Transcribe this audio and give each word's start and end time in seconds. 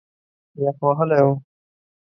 یخ 0.63 0.77
وهلی 0.85 1.19
و. 1.27 1.27